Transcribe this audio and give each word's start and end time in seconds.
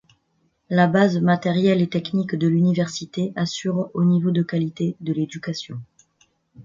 La 0.71 0.87
base 0.87 1.17
matérielle 1.21 1.79
et 1.79 1.87
technique 1.87 2.33
de 2.33 2.47
l'université 2.47 3.33
assure 3.35 3.91
haut 3.93 4.03
niveau 4.03 4.31
de 4.31 4.41
qualité 4.41 4.95
de 4.99 5.13
l'éducation. 5.13 5.79